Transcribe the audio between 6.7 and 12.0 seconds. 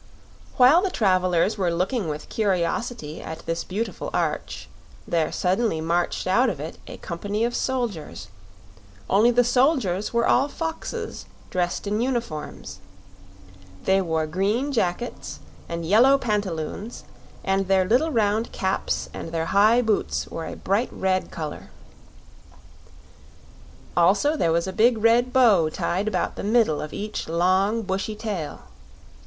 a company of soldiers only the soldiers were all foxes dressed